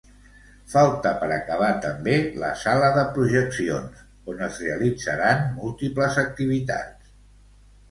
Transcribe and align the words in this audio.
Falta 0.71 1.09
per 1.23 1.27
acabar 1.35 1.67
també 1.83 2.15
la 2.45 2.49
sala 2.63 2.89
de 2.97 3.03
projeccions, 3.19 4.01
on 4.35 4.43
es 4.49 4.59
realitzaran 4.65 5.47
múltiples 5.61 6.21
activitats. 6.27 7.17